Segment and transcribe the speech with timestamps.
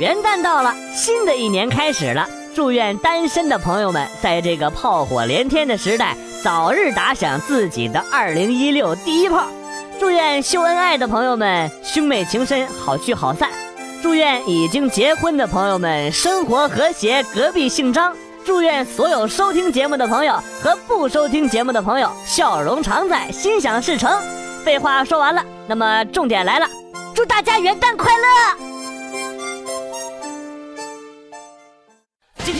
[0.00, 2.26] 元旦到了，新的一年开始了。
[2.54, 9.44] 祝愿单身的朋友们在这个炮火连天的时代，早日打响自己的2016第一炮。
[9.98, 13.50] 祝愿秀恩爱的朋友们兄妹情深，好聚好散。
[14.02, 18.16] 祝愿已经结婚的朋友们生活和谐，隔壁姓张。
[18.42, 20.32] 祝愿所有收听节目的朋友
[20.62, 24.10] 和不收听节目的朋友笑容常在，心想事成。
[24.64, 26.66] 废话说完了，那么重点来了，
[27.14, 28.69] 祝大家元旦快乐！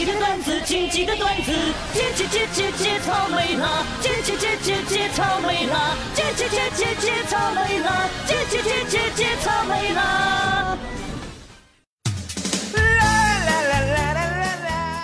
[0.01, 1.51] 几个段子，剪几个段子，
[1.93, 10.75] 剪剪剪剪剪草莓啦，剪剪剪剪剪草莓啦，剪剪剪剪剪草莓啦，剪剪剪剪剪草莓啦。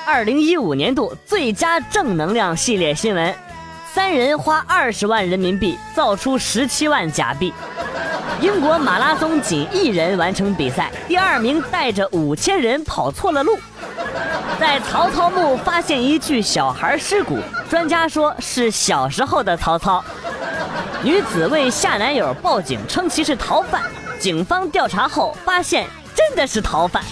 [0.07, 3.35] 二零一五年度最佳正能量系列新闻：
[3.93, 7.53] 三人花二十万人民币造出十七万假币。
[8.41, 13.59] 英国马拉松仅一人完成比赛，第二名带着五千人跑错了路。
[14.59, 17.37] 在曹操墓发现一具小孩尸骨，
[17.69, 20.03] 专家说是小时候的曹操。
[21.03, 23.83] 女子为夏男友报警，称其是逃犯。
[24.19, 27.03] 警方调查后发现，真的是逃犯。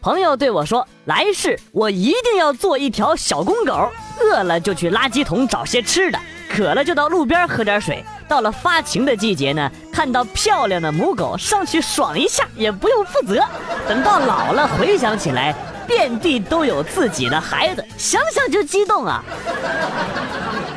[0.00, 8.02] 朋友对我说：“来世我一定要做一条小公狗，饿了就去垃圾桶找些吃的，渴了就到路边喝点水。
[8.28, 13.42] 到了发情的季节呢，看到漂亮的母狗上去爽一下也不用负责。
[13.88, 15.54] 等到老了回想起来，
[15.86, 19.24] 遍地都有自己的孩子，想想就激动啊！”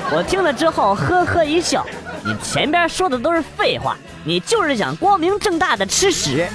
[0.09, 1.85] 我听了之后呵呵一笑
[2.23, 6.47] ：“你前边说的都是废话，你就是想光明正大的吃屎。”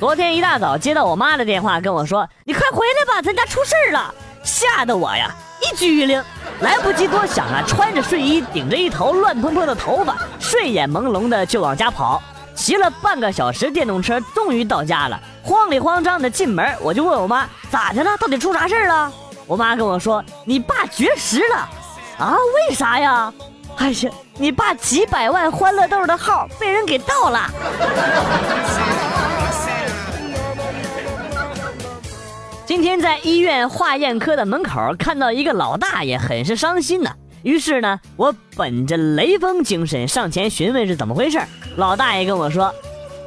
[0.00, 6.22] 昨天一大早接到我妈的电话，跟我说：“你快回来吧，咱家出事了！”吓得我呀一激灵，
[6.60, 12.22] 来不及多想啊，穿着睡衣，顶着一头乱蓬蓬的头发，睡眼朦胧的就往家跑。
[12.54, 15.20] 骑了半个小时电动车，终于到家了。
[15.42, 19.12] 慌里慌张的进门，我就问我妈咋的了，到底出啥事了？
[19.46, 21.68] 我妈跟我说：“你爸绝食了。”
[22.18, 22.34] 啊？
[22.68, 23.32] 为啥呀？
[23.76, 27.50] 哎呀，你爸几百万欢乐豆的号被人给盗了。
[32.66, 37.12] 今天在医院化验科的门口看到一个老大爷，很是伤心呐。
[37.44, 41.40] 于是呢，我本着雷锋精神上前询问是怎么回事。
[41.76, 42.74] 老大爷跟我说：“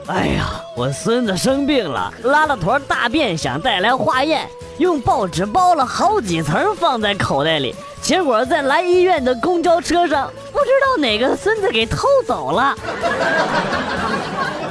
[0.08, 0.46] 哎呀，
[0.76, 4.46] 我孙子生病了，拉了坨大便，想带来化验，
[4.78, 12.76] 用报纸包了好几层放在口袋里，结果在来医院的公交车上，不知道哪个孙子给偷走了。”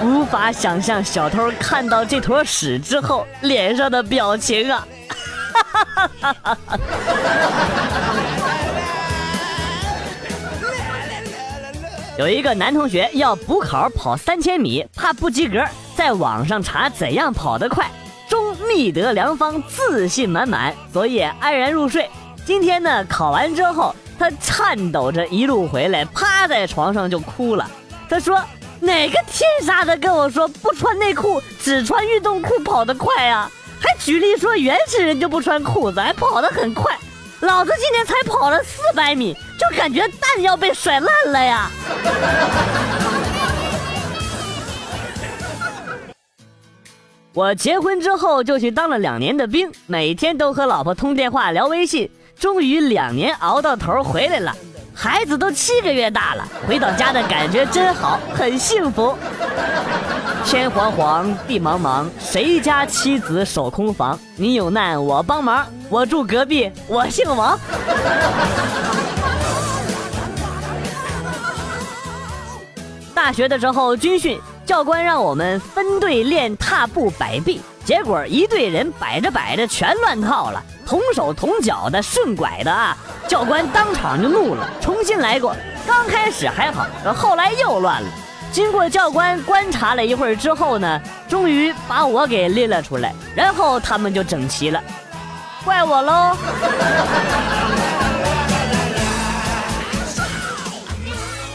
[0.03, 4.87] 无法想象小偷看到这坨屎之后脸上的表情啊！
[12.17, 15.65] 有一个男同学要补考跑三千米，怕不及格，
[15.97, 17.91] 在网上查怎样跑得快，
[18.29, 22.09] 终觅得良方，自信满满，昨夜安然入睡。
[22.45, 27.69] 今天呢，考完之后，他颤抖着一路回来，趴在床上就哭了。
[28.09, 28.41] 他说。
[28.81, 33.51] 哪个天杀的跟我说不穿内裤只穿运动裤跑得快呀？
[33.81, 36.99] 还举例说原始人就不穿裤子还跑得很快，
[37.41, 41.71] 老子今天才跑了四百米就感觉蛋要被甩烂了呀！
[47.35, 54.57] 我结婚之后就去当了两年的兵，每天都和老婆通电话聊微信，终于两年熬到头回来了。
[55.01, 59.17] 孩子都七个月大了，回到家的感觉真好，很幸福。
[60.45, 64.19] 天黄黄，地茫茫，谁家妻子守空房？
[64.35, 67.57] 你有难我帮忙，我住隔壁，我姓王。
[73.15, 82.97] 大学的时候军训，教官让我们分队练踏步摆臂，结果一队人摆着摆着全乱套了，同手同脚的，顺拐的啊。
[83.29, 85.55] 教官当场就怒了，重新来过。
[85.87, 88.09] 刚开始还好，后来又乱了。
[88.51, 90.99] 经过教官观察了一会儿之后呢，
[91.29, 94.83] 终于把我给拎了出来，然后他们就整齐了。
[95.63, 96.35] 怪我喽！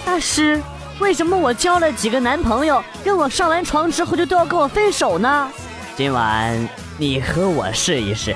[0.05, 0.61] 大师，
[0.99, 5.49] 为什么我交了几个男朋友，跟我上完床之后就都要跟我分手呢？
[5.95, 6.69] 今晚
[6.99, 8.35] 你和我试一试。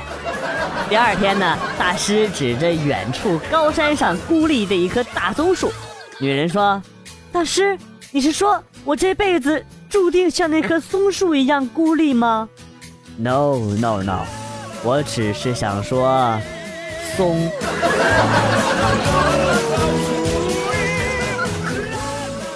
[0.90, 5.70] 第二天呢，大师指着远处高山上孤立的一棵大松树，
[6.18, 6.82] 女人说
[7.30, 7.78] ：“大师，
[8.10, 12.48] 你是说我这辈子注定像那棵松树一样孤立吗
[13.18, 14.22] ？”“No No No，
[14.82, 16.40] 我只是想说，
[17.18, 17.52] 松。”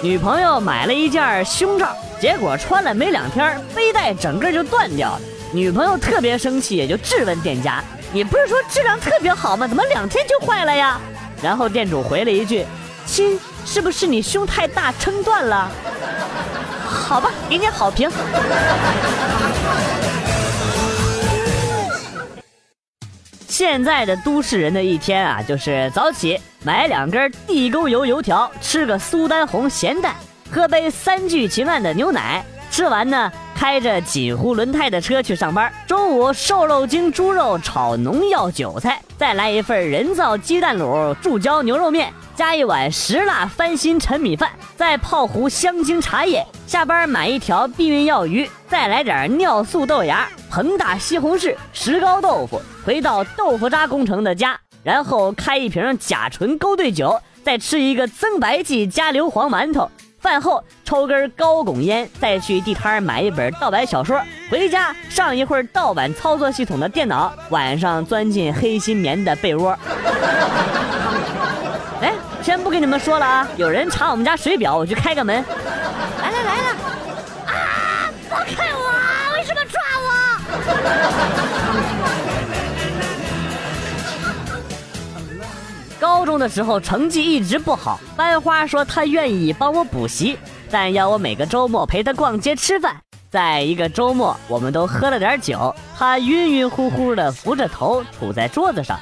[0.02, 5.20] 女朋友买了一件胸罩，结果穿了没两天，背带整个就断掉了。
[5.52, 9.66] 女朋友特别生气，也就质问店家：“你不是说质量特别好吗？
[9.66, 11.00] 怎么两天就坏了呀？”
[11.42, 12.66] 然后店主回了一句
[13.06, 15.70] ：“亲，是不是你胸太大撑断了？”
[16.86, 18.10] 好吧，给你好评。
[23.48, 30.14] 现在的都市人的一天啊，就是早起买两根地沟油油条，吃个苏丹红咸蛋，
[30.50, 33.30] 喝杯三聚氰胺的牛奶，吃完呢，
[33.62, 35.72] 开着锦湖轮胎的车去上班。
[35.86, 46.44] 中午瘦肉精猪肉炒农药韭菜，再来一份人造鸡蛋卤注胶牛肉面，加一碗石辣翻新陈米饭，再泡壶香精茶叶。
[46.66, 52.60] 下班买一条避孕药鱼，再来点尿素豆芽、膨大西红柿、石膏豆腐。
[52.84, 59.88] 回到豆腐渣工程的家，然后开一瓶甲醇勾兑酒，再吃一个增白剂加硫磺馒头。
[60.22, 69.76] 饭后抽根高拱烟，再去地摊买一本盗版小说，回家上一会儿盗版操作系统的电脑，晚上钻进黑心棉的被窝。
[72.00, 75.44] 哎，先不跟你们说了啊，有人查我们家水表，我去开个门。
[86.02, 90.36] 高中的时候成绩一直不好，班花说她愿意帮我补习，
[90.68, 92.96] 但要我每个周末陪她逛街吃饭。
[93.30, 98.98] 在一个周末，我们都喝了点酒，她晕晕乎乎的扶着头杵在桌子上。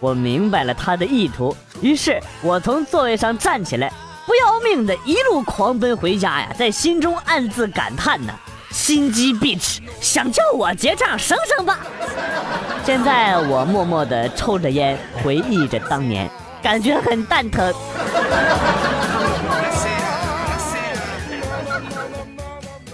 [0.00, 3.92] 我明白了她的意图，于是我从座位上站起来，
[4.24, 8.32] 不要命的一路狂奔回家呀，在心中暗自感叹呢：
[8.70, 11.80] 心机 bitch，想叫我结账省省吧。
[12.88, 16.26] 现在我默默地抽着烟，回忆着当年，
[16.62, 17.70] 感觉很蛋疼。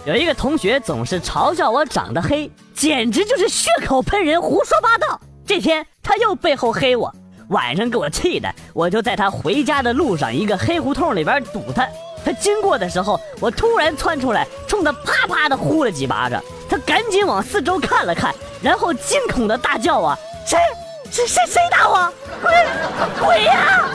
[0.05, 5.20] 有一个同学总是嘲笑我长得黑，简直就是血口喷人，胡说八道。
[5.46, 7.14] 这天他又背后黑我，
[7.50, 11.87] 晚上给我气的，我就在他回家的路上一个黑胡同里边堵他。
[12.25, 16.43] 他经过的时候，我突然窜出来，冲他啪啪的呼了几巴掌。
[16.69, 18.34] 他赶紧往四周看了看。
[18.62, 20.19] 然后惊恐的大叫啊！
[20.46, 20.58] 谁？
[21.11, 22.12] 谁谁谁打我？
[22.43, 22.52] 鬼
[23.20, 23.87] 鬼呀！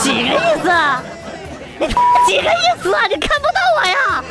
[0.00, 0.70] 几个意思？
[1.78, 1.86] 你
[2.26, 3.06] 几个意思啊？
[3.06, 4.24] 你看不到我呀？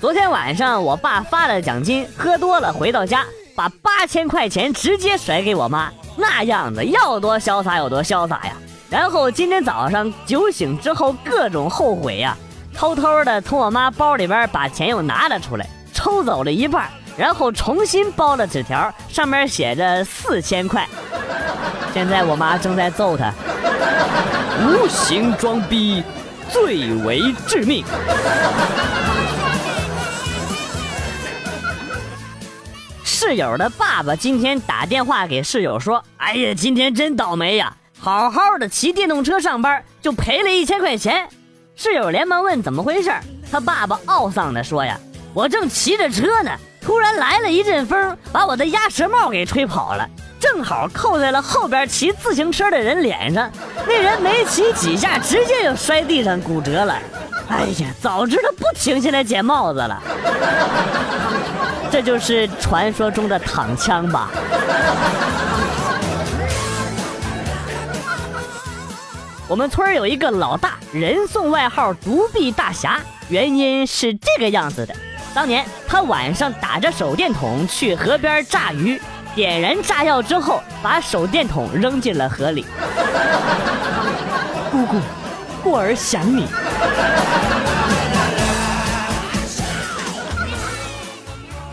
[0.00, 3.24] 昨天晚上我爸发了奖金，喝多了回到家，
[3.54, 8.56] 把八千块钱直接甩给我妈，那样子要多潇洒有多潇洒呀！
[8.94, 12.36] 然后今天早上酒醒之后，各种后悔呀，
[12.72, 20.88] 偷偷的从我妈包里边把钱又拿了出来，抽走了一半，然后重新包了纸条，上面写着四千块。
[21.92, 23.32] 现在我妈正在揍他，
[24.62, 26.00] 无形装逼
[26.48, 27.84] 最为致命。
[33.02, 37.74] 室友的爸爸今天打电话给室友说：“哎呀，今天真倒霉呀。”
[38.04, 41.26] 好好的骑电动车上班，就赔了一千块钱。
[41.74, 43.10] 室友连忙问怎么回事，
[43.50, 45.00] 他爸爸懊丧地说：“呀，
[45.32, 46.50] 我正骑着车呢，
[46.82, 50.06] 突然来了一阵风，把我的鸭舌帽给吹跑了，
[50.38, 53.50] 正好扣在了后边骑自行车的人脸上。
[53.86, 56.98] 那人没骑几下，直接就摔地上骨折了。
[57.48, 60.02] 哎呀，早知道不停下来捡帽子了。
[61.90, 64.28] 这就是传说中的躺枪吧。”
[69.46, 72.98] 我们村有一个老大，人送外号“独臂大侠”，
[73.28, 74.96] 原因是这个样子的：
[75.34, 78.98] 当年他晚上打着手电筒去河边炸鱼，
[79.34, 82.64] 点燃炸药之后，把手电筒扔进了河里。
[84.72, 84.98] 姑姑，
[85.62, 86.46] 过儿想你。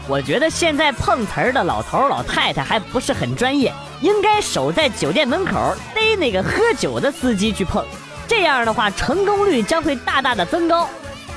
[0.09, 5.73] 我觉得现在碰瓷儿的老头老太太还不是很专业，应该守在酒店门口
[6.15, 7.83] 那个喝酒的司机去碰，
[8.27, 10.87] 这样的话成功率将会大大的增高。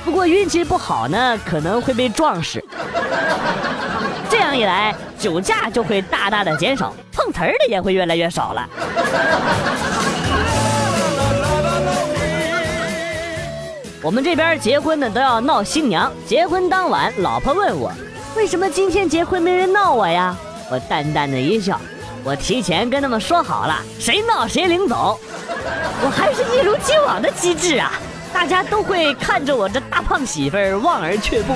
[0.03, 2.63] 不过运气不好呢，可能会被撞死。
[4.29, 8.69] 这样一来，酒驾就会大大的减少，碰瓷儿的也会越来越少了。
[14.01, 17.91] 我们这边结婚的都要闹新娘，结婚当晚，老婆问我。
[18.35, 20.35] 为什么今天结婚没人闹我呀？
[20.69, 21.79] 我淡淡的一笑，
[22.25, 25.19] 我提前跟他们说好了，谁闹谁领走。
[26.01, 27.93] 我还是一如既往的机智啊，
[28.33, 31.55] 大家都会看着我这大胖媳妇儿望而却步。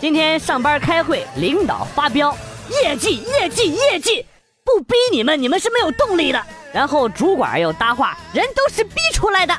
[0.00, 2.34] 今天上班开会，领导发飙，
[2.82, 4.24] 业绩业绩业绩，
[4.64, 6.42] 不逼你们，你们是没有动力的。
[6.72, 9.54] 然后主管又搭话，人都是逼出来的。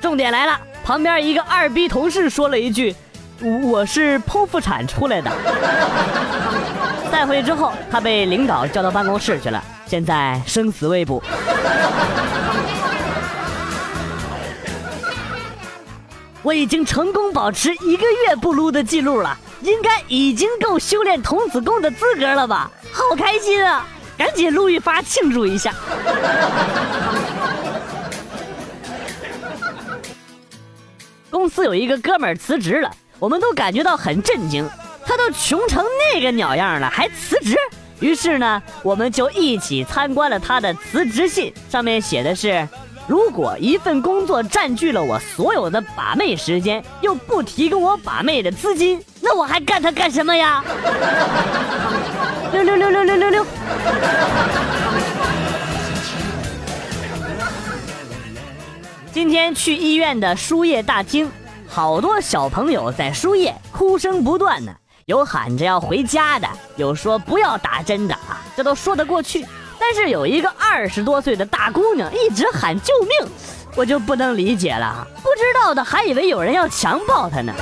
[0.00, 2.96] 重点来了，旁边一个二逼同事说了一句
[3.40, 5.30] ：“我是剖腹产出来的。
[7.10, 11.22] ”带回去之后，他被领导叫到办公室去了，现在生死未卜。
[16.42, 22.70] 我已经成功保持一个月不撸的记录了，应该已经够修炼童子功的资格了吧？
[22.92, 23.86] 好开心啊！
[24.16, 25.72] 赶紧撸一发庆祝一下。
[31.30, 34.68] 公司有一个哥们儿辞职了，我们都感觉到很震惊。
[35.06, 37.56] 他都穷成那个鸟样了，还辞职？
[38.00, 42.66] 于是呢，我们就一起参观了他的辞职信，上面写的是。
[43.06, 50.64] 如果一份工作占据了我所有的把妹时间，又不提供我把妹的资金，那我还干它干什么呀？
[52.50, 53.46] 六六六六六六六。
[59.12, 61.30] 今天去医院的输液大厅，
[61.74, 64.72] 好多小朋友在输液，哭声不断呢。
[65.06, 69.44] 有喊着要回家的，有说不要打针的啊，这都说得过去。
[69.76, 73.28] 但是有一个二十多岁的大姑娘一直喊救命，
[73.74, 75.04] 我就不能理解了。
[75.16, 77.52] 不知道的还以为有人要强暴她呢。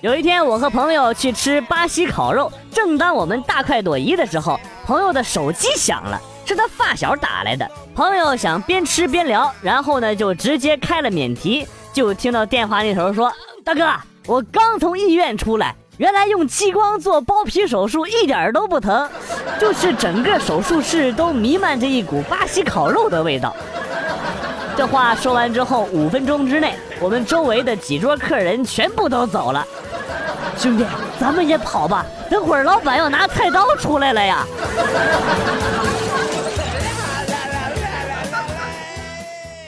[0.00, 6.18] 有一天，我和朋友去吃巴西烤肉，正当我们大快朵颐的时候，朋友的手机响了，
[6.52, 7.66] 是他发小打来的。
[7.94, 13.32] 朋友想边吃边聊，然后呢就直接开了免提，就听到电话那头说
[13.64, 13.90] ：“大哥，
[14.26, 19.08] 我刚从医院出来。”原来用激光做包皮手术一点都不疼，
[19.58, 23.54] 就是整个手术室都弥漫着一股巴西烤肉的味道。
[24.76, 29.66] 这话说完之后，五分钟之内，我们周围的几桌客人全部都走了。
[30.58, 30.84] 兄弟，
[31.18, 34.46] 咱们也跑吧，等会儿老板要拿菜刀出来了呀。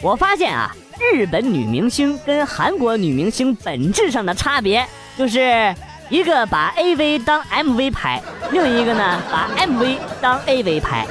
[0.04, 0.70] 我发现啊，
[1.00, 5.75] 日本女明星跟韩国女明星本质上的差别就是。
[6.11, 11.06] 一个把 AV 当 MV 拍，另一个呢把 MV 当 AV 拍。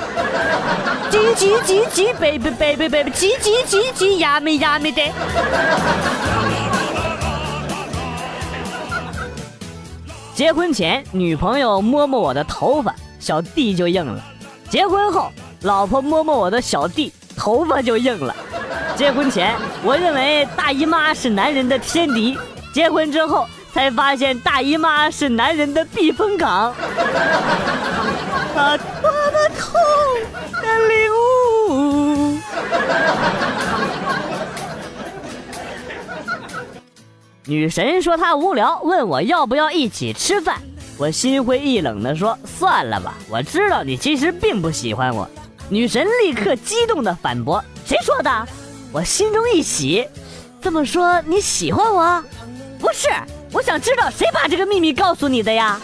[1.10, 5.02] 叽叽叽叽，baby baby baby，叽叽叽叽，呀咪呀咪的。
[10.36, 14.22] 结婚前，女朋友摸摸我的头发，小弟就硬了；
[14.70, 15.32] 结婚后，
[15.62, 18.34] 老婆摸摸我的小弟，头发就硬了。
[19.04, 22.38] 结婚前，我认为大姨妈是男人的天敌；
[22.74, 23.46] 结婚之后。
[23.74, 26.72] 才发现大姨妈是男人的避风港，
[28.54, 29.74] 他多么痛
[30.62, 32.38] 的领悟。
[37.46, 40.62] 女神说她无聊，问我要不要一起吃饭。
[41.00, 45.28] 我心灰意冷的说算了吧，我知道你其实并不喜欢我。
[45.68, 48.48] 女神立刻激动的反驳：谁说的？
[48.94, 50.08] 我心中一喜，
[50.62, 52.24] 这么说你喜欢我？
[52.80, 53.10] 不是。
[53.52, 55.80] 我想知道谁把这个秘密告诉你的呀？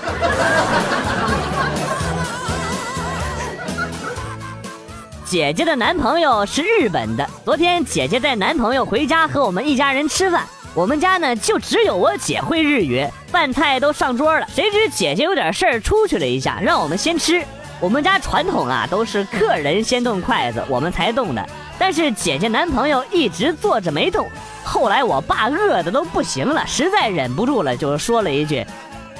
[5.25, 7.27] 姐姐的男朋友是日本的。
[7.43, 14.45] 昨天姐姐带男朋友回家和我们一家人吃饭，我们家呢就只有我姐会日语，饭菜都上桌了。
[14.53, 17.43] 谁知姐姐有点事儿出去了一下，让我们先吃。
[17.79, 21.43] 我们家传统啊都是客人先动筷子，我们才动的。
[21.79, 24.27] 但是姐姐男朋友一直坐着没动。
[24.63, 28.63] 后来我爸饿的都不行了，实在忍不住了，就说了一句：“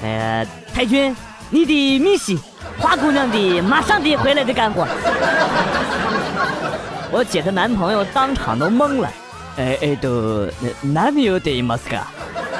[0.04, 1.16] 呃，太君，
[1.50, 2.38] 你的米西，
[2.78, 4.86] 花姑娘的马上得回来的干活。”
[7.12, 9.10] 我姐的男朋友当场都懵了，
[9.58, 10.48] 哎哎，都
[10.82, 12.06] 哪里有得马斯卡？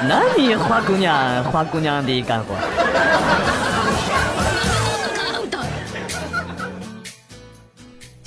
[0.08, 2.56] 哪里花姑娘花姑娘的干活？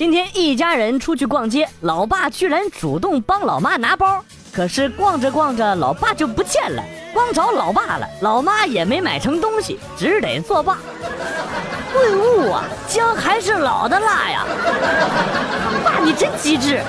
[0.03, 4.21] 今天一家人出去逛街，老爸居然主动帮老妈拿包。
[4.51, 6.83] 可是逛着逛着，老爸就不见了，
[7.13, 8.05] 光找老爸了。
[8.19, 10.77] 老妈也没买成东西，只得作罢。
[11.93, 14.45] 顿悟啊，姜还是老的辣呀！
[15.85, 16.81] 爸，你真机智。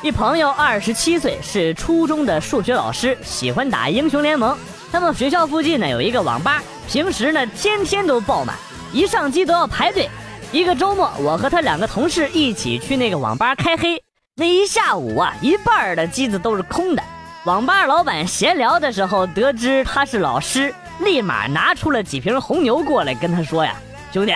[0.00, 4.56] 一朋友二十七岁，是初中的数学老师，喜欢打英雄联盟。
[4.90, 8.56] 他们学校附近呢有一个网吧，平时呢天天都爆满
[8.94, 10.08] 一上机都要排队。
[10.50, 14.02] 一个周末我和他两个同事一起去那个网吧开黑。
[14.34, 17.02] 那一下午啊一半的机子都是空的。
[17.44, 23.74] 网吧老板闲聊的时候得知他是老师立马拿出了几瓶红牛过来跟他说呀
[24.10, 24.34] 兄弟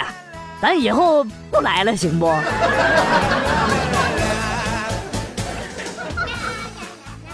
[0.61, 2.31] 咱以后不来了行不？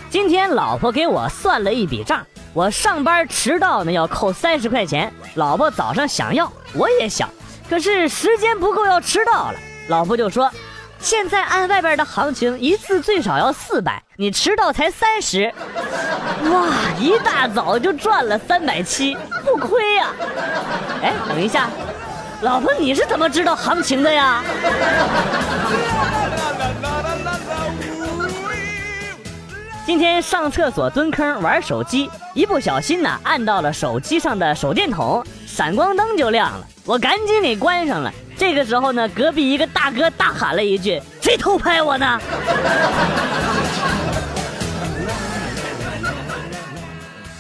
[0.09, 2.25] 今天老婆给我算了一笔账
[2.59, 5.13] 我上班迟到呢要扣三十块钱。
[5.37, 7.31] 老婆早上想要，我也想，
[7.71, 9.55] 可是时间不够要迟到了。
[9.87, 10.51] 老婆就说
[10.99, 15.55] ：“现在按外边的行情，一次最少要四百，你迟到才三十，
[16.51, 16.67] 哇，
[16.99, 20.09] 一大早就赚了三百七，不亏呀！”
[21.01, 21.69] 哎，等一下，
[22.41, 24.43] 老婆你是怎么知道行情的呀？
[29.89, 38.13] 今天上厕所蹲坑玩手机，一不小心呢按到了手机上的手电筒，闪光灯就亮了，我赶紧给关上了。
[38.37, 42.21] 这个时候呢，隔壁一个大哥大喊了一句：“谁偷拍我呢？”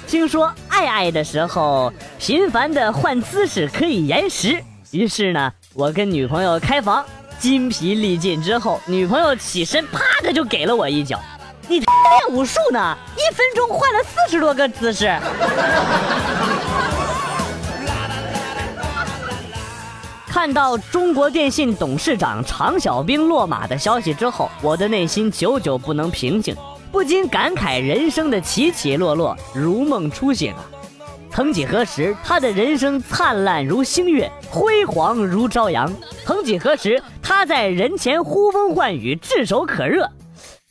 [0.08, 7.04] 听说爱爱的时候频繁的换姿势可以延时，于是呢，我跟女朋友开房，
[7.38, 11.20] 筋疲力尽之后，女朋友起身啪的就给了我一脚。
[11.68, 11.88] 你练
[12.30, 12.96] 武术呢？
[13.14, 15.14] 一分钟换了四十多个姿势。
[20.26, 26.56] 看到中国电信董事长常小兵落马的消息之后，我的内心久久不能平静，
[26.90, 30.64] 不禁感慨人生的起起落落，如梦初醒啊！
[31.30, 35.86] 曾几何时，他的人生灿烂如星月，辉煌如朝阳；
[36.24, 40.08] 曾几何时，他在人前呼风唤雨，炙手可热。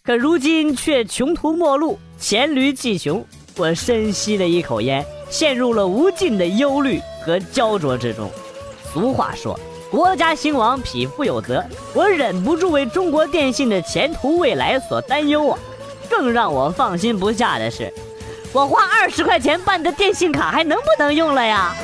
[0.07, 3.21] 可如今却穷途末路，黔驴技穷。
[3.57, 8.31] 我深吸了一口烟，陷入了无尽的忧虑和焦灼之中。
[8.93, 9.59] 俗话说，
[9.91, 11.61] 国家兴亡，匹夫有责。
[11.93, 15.59] 我忍不住为中国电信的前途未来所担忧啊！
[16.09, 17.93] 更让我放心不下的是，
[18.53, 21.75] 我花二十块钱办的电信卡还能不能用了呀？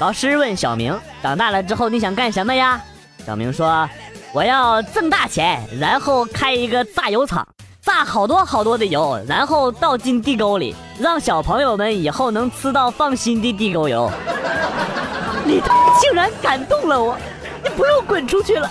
[0.00, 2.80] 老师问小明：“长大了之后你想干什么呀？”
[3.24, 3.88] 小明说
[4.34, 7.46] ：“我要挣大钱，然后开一个榨油厂，
[7.80, 14.10] 榨好多好多的油，然后倒进地沟里，让小朋友们以后能吃到放心的地沟油。
[15.46, 15.62] ”你
[16.00, 17.16] 竟然感动了我，
[17.62, 18.70] 你不用滚出去了。